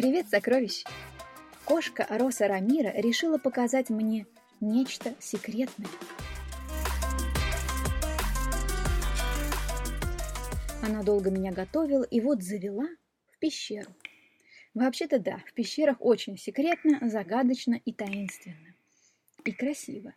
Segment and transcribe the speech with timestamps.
[0.00, 0.86] Привет, сокровище!
[1.66, 4.26] Кошка Роса Рамира решила показать мне
[4.58, 5.90] нечто секретное.
[10.82, 12.88] Она долго меня готовила и вот завела
[13.30, 13.90] в пещеру.
[14.72, 18.74] Вообще-то да, в пещерах очень секретно, загадочно и таинственно.
[19.44, 20.14] И красиво.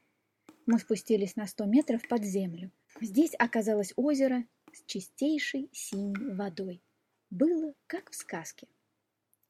[0.65, 2.71] Мы спустились на сто метров под землю.
[3.01, 6.81] Здесь оказалось озеро с чистейшей синей водой.
[7.29, 8.69] Было как в сказке.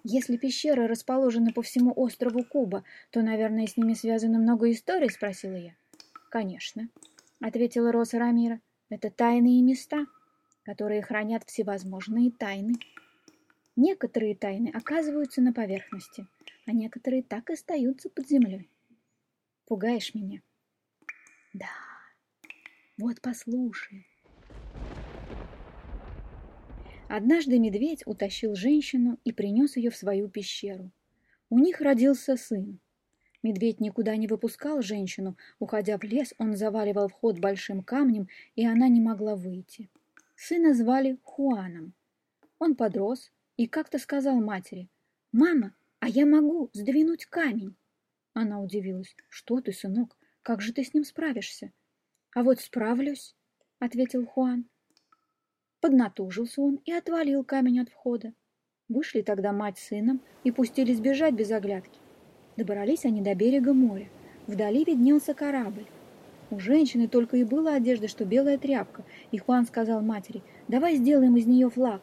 [0.03, 5.55] Если пещеры расположены по всему острову Куба, то, наверное, с ними связано много историй, спросила
[5.55, 5.75] я.
[6.29, 6.89] Конечно,
[7.39, 8.59] ответила Роса Рамира.
[8.89, 10.05] Это тайные места,
[10.63, 12.73] которые хранят всевозможные тайны.
[13.77, 16.27] Некоторые тайны оказываются на поверхности,
[16.65, 18.69] а некоторые так и остаются под землей.
[19.65, 20.41] Пугаешь меня?
[21.53, 21.69] Да.
[22.97, 24.05] Вот послушай.
[27.07, 30.91] Однажды медведь утащил женщину и принес ее в свою пещеру.
[31.49, 32.79] У них родился сын.
[33.43, 35.37] Медведь никуда не выпускал женщину.
[35.59, 39.89] Уходя в лес, он заваливал вход большим камнем, и она не могла выйти.
[40.35, 41.93] Сына звали Хуаном.
[42.57, 44.89] Он подрос и как-то сказал матери,
[45.31, 47.75] «Мама, а я могу сдвинуть камень».
[48.33, 51.71] Она удивилась, «Что ты, сынок, как же ты с ним справишься?»
[52.33, 53.35] «А вот справлюсь»,—
[53.79, 54.69] ответил Хуан.
[55.83, 58.31] Поднатужился он и отвалил камень от входа.
[58.87, 61.99] Вышли тогда мать с сыном и пустились бежать без оглядки.
[62.55, 64.07] Добрались они до берега моря.
[64.47, 65.85] Вдали виднелся корабль.
[66.51, 71.35] У женщины только и была одежда, что белая тряпка, и Хуан сказал матери, «Давай сделаем
[71.35, 72.01] из нее флаг».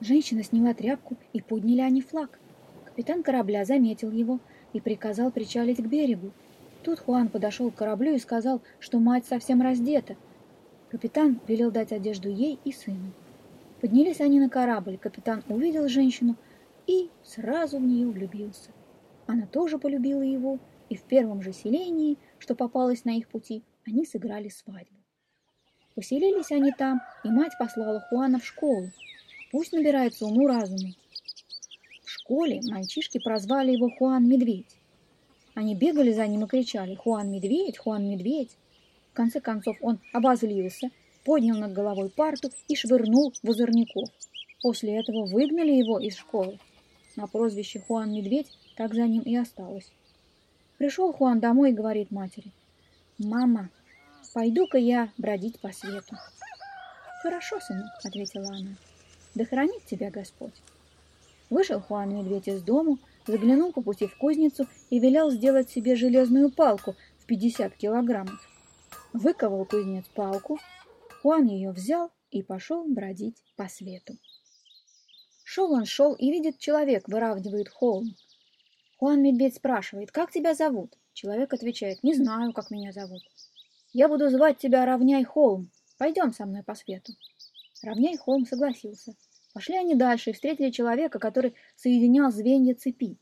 [0.00, 2.38] Женщина сняла тряпку, и подняли они флаг.
[2.84, 4.38] Капитан корабля заметил его
[4.72, 6.30] и приказал причалить к берегу.
[6.84, 10.14] Тут Хуан подошел к кораблю и сказал, что мать совсем раздета,
[10.94, 13.10] Капитан велел дать одежду ей и сыну.
[13.80, 16.36] Поднялись они на корабль, капитан увидел женщину
[16.86, 18.70] и сразу в нее влюбился.
[19.26, 24.06] Она тоже полюбила его, и в первом же селении, что попалось на их пути, они
[24.06, 24.94] сыграли свадьбу.
[25.96, 28.88] Поселились они там, и мать послала Хуана в школу.
[29.50, 30.92] Пусть набирается уму-разуму.
[32.04, 34.76] В школе мальчишки прозвали его Хуан Медведь.
[35.54, 37.80] Они бегали за ним и кричали «Хуан Медведь!
[39.14, 40.90] Хуан Медведь!» В конце концов он обозлился,
[41.24, 44.08] поднял над головой парту и швырнул в озорников.
[44.60, 46.58] После этого выгнали его из школы.
[47.16, 49.92] На прозвище Хуан Медведь так за ним и осталось.
[50.78, 52.50] Пришел Хуан домой и говорит матери,
[53.18, 53.70] «Мама,
[54.32, 56.16] пойду-ка я бродить по свету».
[57.22, 58.74] «Хорошо, сынок»,— ответила она,—
[59.34, 60.54] «да хранит тебя Господь».
[61.50, 66.50] Вышел Хуан Медведь из дому, заглянул по пути в кузницу и велел сделать себе железную
[66.50, 68.53] палку в 50 килограммов
[69.14, 70.58] выковал кузнец палку,
[71.22, 74.18] Хуан ее взял и пошел бродить по свету.
[75.44, 78.14] Шел он, шел и видит, человек выравнивает холм.
[78.98, 80.98] Хуан Медведь спрашивает, как тебя зовут?
[81.12, 83.22] Человек отвечает, не знаю, как меня зовут.
[83.92, 85.70] Я буду звать тебя Равняй Холм.
[85.98, 87.12] Пойдем со мной по свету.
[87.82, 89.14] Равняй Холм согласился.
[89.52, 93.18] Пошли они дальше и встретили человека, который соединял звенья цепи.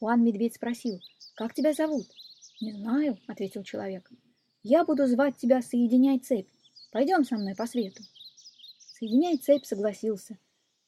[0.00, 1.00] Хуан Медведь спросил,
[1.36, 2.08] как тебя зовут?
[2.60, 4.10] Не знаю, ответил человек.
[4.62, 6.48] Я буду звать тебя Соединяй цепь.
[6.92, 8.02] Пойдем со мной по свету.
[8.78, 10.38] Соединяй цепь согласился.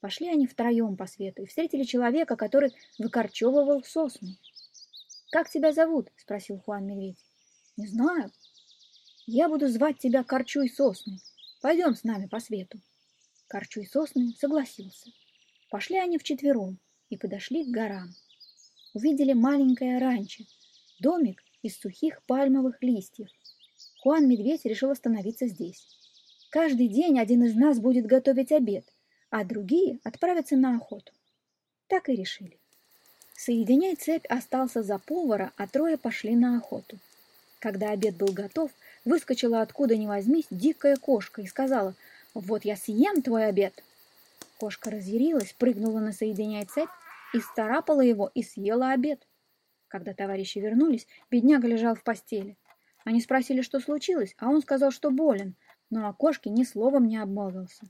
[0.00, 4.36] Пошли они втроем по свету и встретили человека, который выкорчевывал сосну.
[5.30, 7.16] «Как тебя зовут?»— спросил Хуан Медведь.
[7.78, 8.30] «Не знаю.
[9.24, 11.18] Я буду звать тебя Корчуй Сосны.
[11.62, 12.80] Пойдем с нами по свету».
[13.48, 15.10] Корчуй Сосны согласился.
[15.70, 16.78] Пошли они вчетвером
[17.08, 18.12] и подошли к горам.
[18.92, 20.44] Увидели маленькое ранчо,
[21.00, 23.28] домик из сухих пальмовых листьев.
[24.02, 25.86] Хуан Медведь решил остановиться здесь.
[26.50, 28.84] Каждый день один из нас будет готовить обед,
[29.30, 31.12] а другие отправятся на охоту.
[31.86, 32.58] Так и решили.
[33.36, 36.98] Соединяй цепь остался за повара, а трое пошли на охоту.
[37.60, 38.72] Когда обед был готов,
[39.04, 41.94] выскочила откуда ни возьмись дикая кошка и сказала
[42.34, 43.84] «Вот я съем твой обед».
[44.58, 46.90] Кошка разъярилась, прыгнула на соединяй цепь
[47.34, 49.20] и старапала его и съела обед.
[49.86, 52.56] Когда товарищи вернулись, бедняга лежал в постели.
[53.04, 55.56] Они спросили, что случилось, а он сказал, что болен,
[55.90, 57.86] но о кошке ни словом не обмолвился.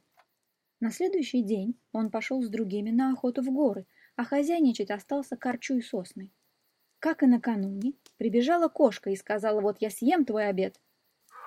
[0.81, 3.87] На следующий день он пошел с другими на охоту в горы,
[4.17, 6.33] а хозяйничать остался корчу и сосной.
[6.99, 10.81] Как и накануне, прибежала кошка и сказала, вот я съем твой обед.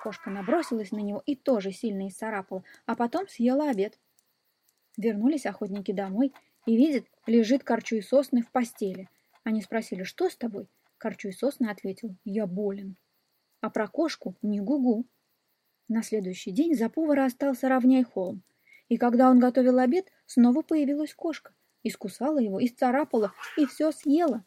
[0.02, 3.98] Кошка набросилась на него и тоже сильно исцарапала, а потом съела обед.
[4.96, 6.32] Вернулись охотники домой
[6.66, 9.08] и видят, лежит корчу и сосны в постели.
[9.44, 10.68] Они спросили, что с тобой?
[10.98, 12.96] Корчу и сосны ответил, я болен
[13.66, 15.06] а про кошку не гугу.
[15.88, 18.42] На следующий день за повара остался равняй холм,
[18.88, 21.52] и когда он готовил обед, снова появилась кошка
[21.88, 24.44] искусала его, исцарапала и все съела.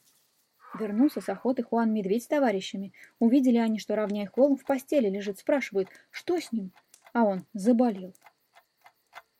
[0.80, 2.94] Вернулся с охоты Хуан Медведь с товарищами.
[3.18, 6.72] Увидели они, что равняй холм в постели лежит, спрашивают, что с ним?
[7.13, 8.13] А он заболел.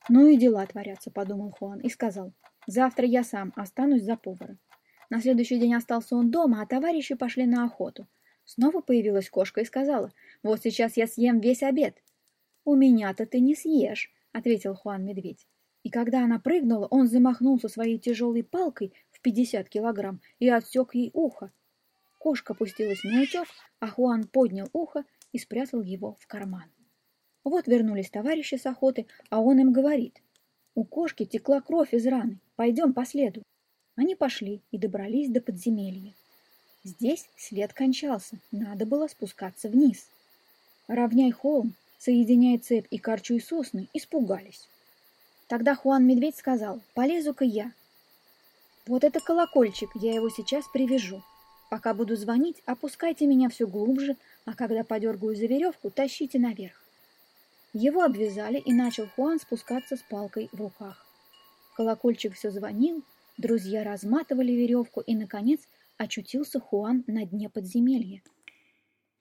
[0.08, 2.34] Ну и дела творятся, подумал Хуан и сказал,
[2.66, 4.58] завтра я сам останусь за повара.
[5.12, 8.08] На следующий день остался он дома, а товарищи пошли на охоту.
[8.50, 10.12] Снова появилась кошка и сказала,
[10.42, 12.02] вот сейчас я съем весь обед.
[12.66, 15.46] У меня-то ты не съешь, ответил Хуан Медведь.
[15.84, 21.12] И когда она прыгнула, он замахнулся своей тяжелой палкой в пятьдесят килограмм и отсек ей
[21.14, 21.52] ухо.
[22.18, 23.48] Кошка пустилась на утек,
[23.80, 26.72] а Хуан поднял ухо и спрятал его в карман.
[27.44, 30.24] Вот вернулись товарищи с охоты, а он им говорит.
[30.74, 33.44] У кошки текла кровь из раны, пойдем по следу.
[33.94, 36.16] Они пошли и добрались до подземелья.
[36.84, 40.08] Здесь след кончался, надо было спускаться вниз.
[40.88, 44.68] Равняй холм, соединяя цепь и корчу и сосны, испугались.
[45.48, 47.72] Тогда Хуан Медведь сказал, полезу-ка я.
[48.88, 51.22] Вот это колокольчик, я его сейчас привяжу.
[51.70, 54.16] Пока буду звонить, опускайте меня все глубже,
[54.46, 56.82] а когда подергаю за веревку, тащите наверх.
[57.74, 61.06] Его обвязали, и начал Хуан спускаться с палкой в руках.
[61.76, 63.04] Колокольчик все звонил,
[63.38, 65.60] друзья разматывали веревку, и, наконец,
[66.00, 68.24] очутился Хуан на дне подземелья.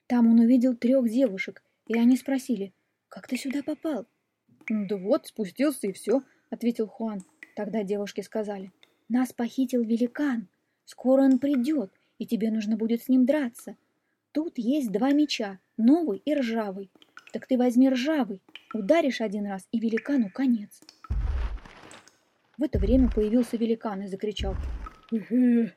[0.06, 2.72] Там он увидел трех девушек, и они спросили,
[3.08, 4.06] «Как ты сюда попал?»
[4.68, 7.24] «Да вот, спустился и все»,— ответил Хуан.
[7.56, 8.72] Тогда девушки сказали,
[9.08, 10.46] «Нас похитил великан.
[10.84, 13.76] Скоро он придет, и тебе нужно будет с ним драться.
[14.32, 16.90] Тут есть два меча, новый и ржавый.
[17.32, 18.40] Так ты возьми ржавый,
[18.72, 20.80] ударишь один раз, и великану конец».
[22.56, 24.54] В это время появился великан и закричал,
[25.12, 25.70] «Э,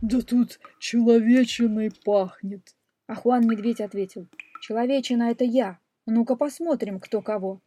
[0.00, 2.74] да тут человечиной пахнет!»
[3.06, 4.26] А Хуан Медведь ответил,
[4.60, 5.78] «Человечина— это я.
[6.06, 7.60] Ну-ка посмотрим, кто кого».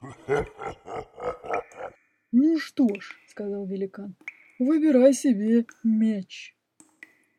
[2.32, 4.16] «Ну что ж»,— сказал великан,—
[4.58, 6.56] «выбирай себе меч».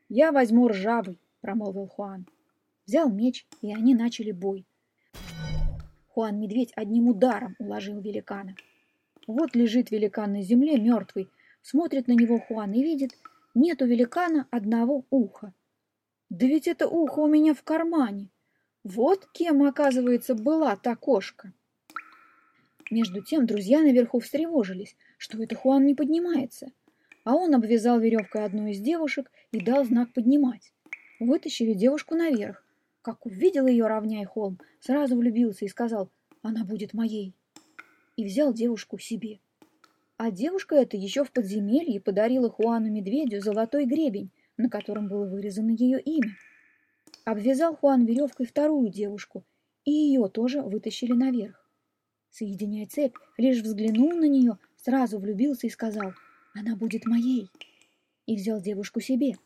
[0.09, 2.25] «Я возьму ржавый»,— промолвил Хуан.
[2.85, 4.65] Взял меч, и они начали бой.
[6.09, 8.55] Хуан-медведь одним ударом уложил великана.
[9.27, 11.29] Вот лежит великан на земле, мертвый.
[11.61, 13.17] Смотрит на него Хуан и видит,
[13.55, 15.53] нет у великана одного уха.
[16.29, 18.29] Да ведь это ухо у меня в кармане.
[18.83, 21.53] Вот кем, оказывается, была та кошка.
[22.91, 26.71] Между тем друзья наверху встревожились, что это Хуан не поднимается.
[27.23, 30.71] А он обвязал веревкой одну из девушек и дал знак поднимать.
[31.19, 32.63] Вытащили девушку наверх.
[33.01, 36.11] Как увидел ее равняй холм, сразу влюбился и сказал,
[36.41, 37.33] она будет моей.
[38.17, 39.39] И взял девушку себе.
[40.17, 45.71] А девушка эта еще в подземелье подарила Хуану Медведю золотой гребень, на котором было вырезано
[45.71, 46.35] ее имя.
[47.25, 49.43] Обвязал Хуан веревкой вторую девушку,
[49.83, 51.65] и ее тоже вытащили наверх
[52.35, 56.13] соединяя цепь, лишь взглянул на нее, сразу влюбился и сказал
[56.53, 57.49] «Она будет моей!»
[58.25, 59.37] и взял девушку себе.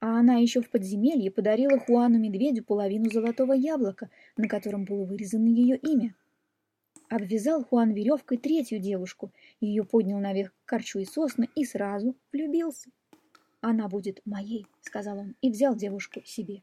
[0.00, 5.48] А она еще в подземелье подарила Хуану Медведю половину золотого яблока, на котором было вырезано
[5.48, 6.14] ее имя.
[7.12, 12.88] Обвязал Хуан веревкой третью девушку, ее поднял наверх корчу и сосны и сразу влюбился.
[13.60, 16.62] «Она будет моей»,— сказал он, и взял девушку себе.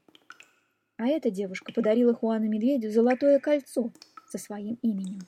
[0.98, 3.94] А эта девушка подарила Хуану Медведю золотое кольцо,
[4.28, 5.22] со своим именем.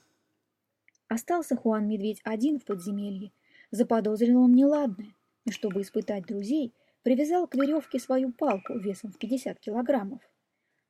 [1.07, 3.31] Остался Хуан Медведь один в подземелье.
[3.69, 5.13] Заподозрил он неладное,
[5.46, 10.22] и чтобы испытать друзей, привязал к веревке свою палку весом в 50 килограммов.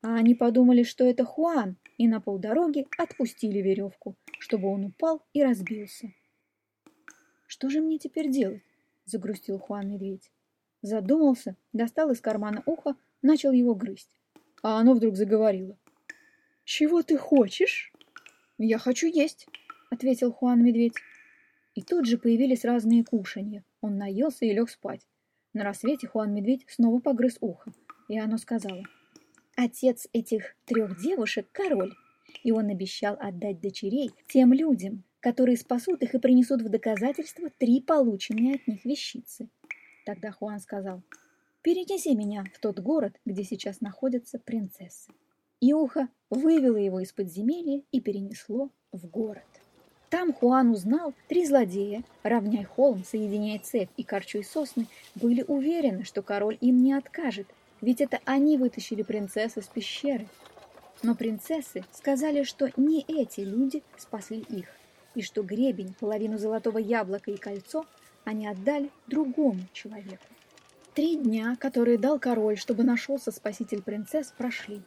[0.02, 5.44] А они подумали, что это Хуан, и на полдороги отпустили веревку, чтобы он упал и
[5.44, 6.12] разбился.
[7.46, 8.64] «Что же мне теперь делать?»–
[9.06, 10.32] загрустил Хуан Медведь.
[10.82, 14.10] Задумался, достал из кармана ухо, начал его грызть.
[14.64, 15.78] А оно вдруг заговорило.
[16.64, 17.94] «Чего ты хочешь?»
[18.58, 19.48] «Я хочу есть»,—
[19.92, 20.96] ответил Хуан Медведь.
[21.76, 23.64] И тут же появились разные кушанья.
[23.82, 25.08] Он наелся и лег спать.
[25.54, 27.72] На рассвете Хуан Медведь снова погрыз ухо,
[28.08, 28.84] и оно сказала.
[29.56, 31.94] «Отец этих трех девушек— король,
[32.44, 37.82] и он обещал отдать дочерей тем людям, которые спасут их и принесут в доказательство три
[37.82, 39.50] полученные от них вещицы».
[40.06, 41.04] Тогда Хуан сказал,
[41.62, 45.12] «Перенеси меня в тот город, где сейчас находятся принцессы».
[45.60, 49.44] И ухо вывело его из подземелья и перенесло в город.
[50.10, 56.22] Там Хуан узнал, три злодея, равняй холм, соединяя цепь и корчуй сосны, были уверены, что
[56.22, 57.48] король им не откажет,
[57.82, 60.28] ведь это они вытащили принцессу с пещеры.
[61.04, 64.68] Но принцессы сказали, что не эти люди спасли их,
[65.16, 67.86] и что гребень, половину золотого яблока и кольцо
[68.24, 70.24] они отдали другому человеку.
[70.94, 74.82] Три дня, которые дал король, чтобы нашелся спаситель принцесс, прошли.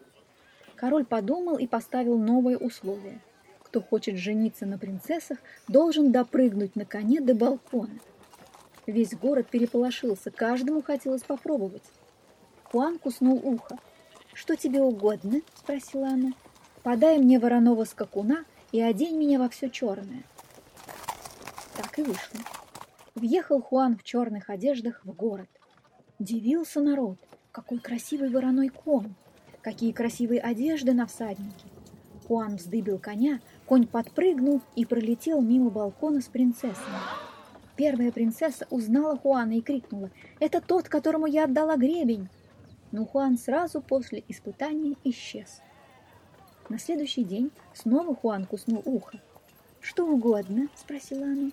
[0.76, 3.20] Король подумал и поставил новое условие.
[3.62, 7.98] Кто хочет жениться на принцессах, должен допрыгнуть на коне до балкона.
[8.86, 11.82] Весь город переполошился, каждому хотелось попробовать.
[12.74, 13.78] Хуан куснул ухо.
[14.32, 16.32] «Что тебе угодно?»– спросила она.
[16.82, 20.24] «Подай мне вороного скакуна и одень меня во все черное».
[21.76, 22.40] Так и вышло.
[23.14, 25.48] Въехал Хуан в черных одеждах в город.
[26.18, 27.16] Дивился народ,
[27.52, 29.14] какой красивый вороной конь,
[29.62, 31.66] какие красивые одежды на всаднике.
[32.26, 36.98] Хуан вздыбил коня, конь подпрыгнул и пролетел мимо балкона с принцессами.
[37.76, 42.28] Первая принцесса узнала Хуана и крикнула «Это тот, которому я отдала гребень!»
[42.94, 45.60] Но Хуан сразу после испытания исчез.
[46.68, 49.20] На следующий день снова Хуан куснул ухо.
[49.80, 51.50] «Что угодно?»– спросила она.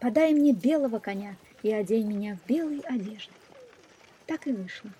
[0.00, 3.32] «Подай мне белого коня и одень меня в белые одежды».
[4.26, 4.90] Так и вышло.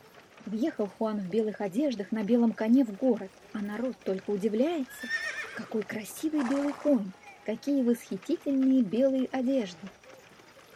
[0.47, 5.09] Въехал Хуан в белых одеждах на белом коне в город, а народ только удивляется,
[5.55, 7.13] какой красивый белый конь,
[7.45, 9.87] какие восхитительные белые одежды.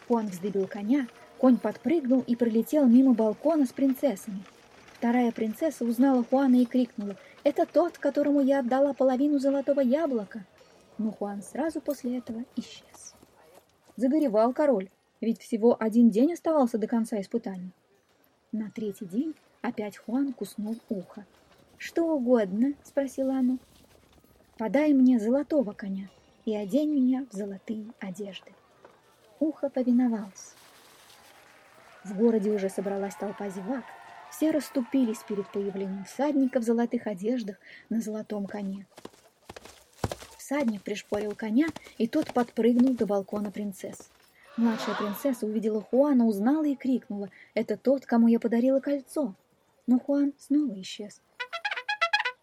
[0.07, 1.07] Хуан вздыбил коня,
[1.39, 4.43] конь подпрыгнул и пролетел мимо балкона с принцессами.
[4.97, 10.43] Вторая принцесса узнала Хуана и крикнула, «Это тот, которому я отдала половину золотого яблока!»
[10.97, 13.13] Но Хуан сразу после этого исчез.
[13.95, 14.89] Загоревал король,
[15.21, 17.71] ведь всего один день оставался до конца испытаний.
[18.51, 21.27] На третий день опять Хуан куснул ухо.
[21.77, 23.59] «Что угодно?»— спросила она.
[24.57, 26.09] «Подай мне золотого коня
[26.45, 28.51] и одень меня в золотые одежды».
[29.39, 30.55] Ухо повиновалось.
[32.03, 33.83] В городе уже собралась толпа зевак.
[34.37, 37.55] Все расступились перед появлением всадника в золотых одеждах
[37.89, 38.85] на золотом коне.
[40.37, 41.65] Всадник пришпорил коня,
[41.97, 44.11] и тот подпрыгнул до балкона принцесс.
[44.55, 49.33] Младшая принцесса увидела Хуана, узнала и крикнула «Это тот, кому я подарила кольцо!»
[49.87, 51.19] Но Хуан снова исчез.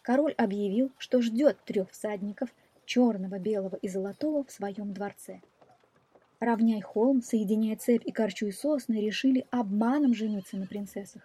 [0.02, 2.48] Король объявил, что ждет трех всадников,
[2.86, 5.42] черного, белого и золотого, в своем дворце.
[6.40, 11.22] Равняй холм, соединяя цепь и корчу и сосны, решили обманом жениться на принцессах.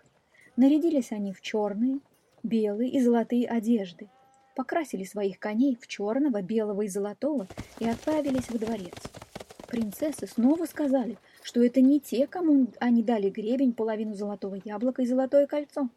[0.59, 2.01] Нарядились они в черные,
[2.43, 4.09] белые и золотые одежды,
[4.57, 7.47] покрасили своих коней в черного, белого и золотого
[7.79, 8.97] и отправились во дворец.
[9.69, 15.05] Принцессы снова сказали, что это не те, кому они дали гребень, половину золотого яблока и
[15.05, 15.87] золотое кольцо.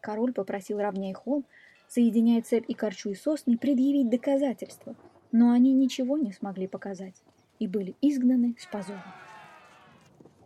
[0.00, 1.44] Король попросил равняй холм,
[1.86, 4.96] соединяя цепь и корчу и сосны, предъявить доказательства,
[5.30, 7.22] но они ничего не смогли показать
[7.60, 9.04] и были изгнаны с позором.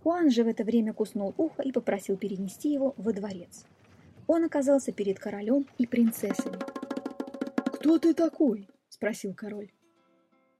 [0.02, 3.66] Хуан же в это время куснул ухо и попросил перенести его во дворец.
[4.26, 6.58] Он оказался перед королем и принцессами.
[7.72, 9.70] «Кто ты такой?»– спросил король.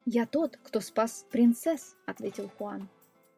[0.05, 2.89] «Я тот, кто спас принцесс»,— ответил Хуан.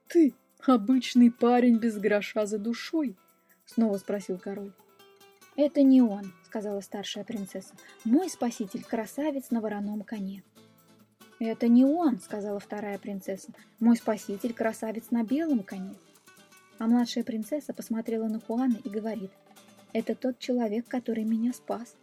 [0.08, 0.34] «Ты
[0.66, 3.16] обычный парень без гроша за душой?»—
[3.64, 4.72] снова спросил король.
[5.56, 7.74] «Это не он»,— сказала старшая принцесса.
[8.04, 10.42] «Мой спаситель— красавец на вороном коне».
[11.40, 13.48] «Это не он»,— сказала вторая принцесса.
[13.80, 15.94] «Мой спаситель— красавец на белом коне».
[16.78, 19.30] А младшая принцесса посмотрела на Хуана и говорит.
[19.92, 21.96] «Это тот человек, который меня спас».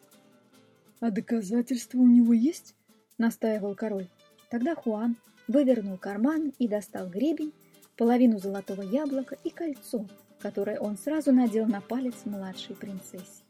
[1.00, 2.76] «А доказательства у него есть?»—
[3.18, 4.08] настаивал король.
[4.50, 5.16] Тогда Хуан
[5.48, 7.54] вывернул карман и достал гребень,
[7.98, 10.08] половину золотого яблока и кольцо,
[10.40, 13.44] которое он сразу надел на палец младшей принцессе.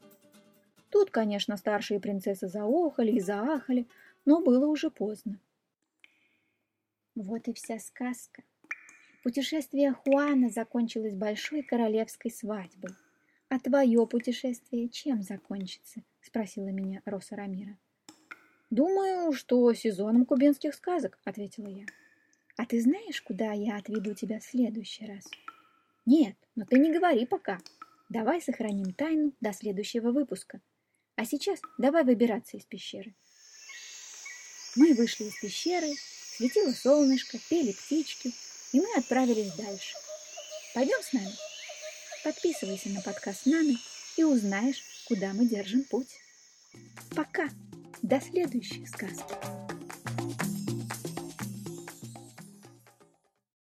[0.89, 3.87] Тут, конечно, старшие принцессы заохали и заахали,
[4.25, 5.39] но было уже поздно.
[7.15, 8.43] Вот и вся сказка.
[9.23, 12.91] Путешествие Хуана закончилось большой королевской свадьбой.
[13.49, 17.77] «А твое путешествие чем закончится?»– спросила меня Роса Рамира.
[18.69, 21.85] «Думаю, что сезоном кубинских сказок»,— ответила я.
[22.55, 25.25] «А ты знаешь, куда я отведу тебя в следующий раз?»
[26.05, 27.59] «Нет, но ты не говори пока.
[28.07, 30.61] Давай сохраним тайну до следующего выпуска.
[31.17, 33.13] А сейчас давай выбираться из пещеры».
[34.77, 35.89] Мы вышли из пещеры,
[36.41, 38.33] светило солнышко, пели птички,
[38.71, 39.93] и мы отправились дальше.
[40.73, 41.31] Пойдем с нами?
[42.23, 43.77] Подписывайся на подкаст Наны
[44.17, 46.09] и узнаешь, куда мы держим путь.
[47.15, 47.49] Пока!
[48.01, 49.70] До следующей сказки.